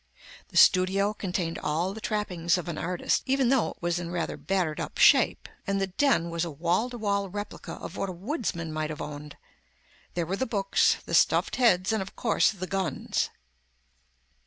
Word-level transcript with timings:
The 0.47 0.57
studio 0.57 1.13
contained 1.13 1.59
all 1.59 1.89
of 1.89 1.93
the 1.93 2.01
trappings 2.01 2.57
of 2.57 2.67
an 2.67 2.79
artist, 2.79 3.21
even 3.27 3.49
though 3.49 3.67
it 3.69 3.77
was 3.81 3.99
in 3.99 4.09
rather 4.09 4.35
battered 4.35 4.79
up 4.79 4.97
shape, 4.97 5.47
and 5.67 5.79
the 5.79 5.85
den 5.85 6.31
was 6.31 6.43
a 6.43 6.49
wall 6.49 6.89
to 6.89 6.97
wall 6.97 7.29
replica 7.29 7.73
of 7.73 7.97
what 7.97 8.09
a 8.09 8.11
woodsman 8.11 8.73
might 8.73 8.89
have 8.89 8.99
owned. 8.99 9.37
There 10.15 10.25
were 10.25 10.37
the 10.37 10.47
books, 10.47 10.97
the 11.05 11.13
stuffed 11.13 11.57
heads 11.57 11.93
and, 11.93 12.01
of 12.01 12.15
course, 12.15 12.49
the 12.49 12.65
guns. 12.65 13.29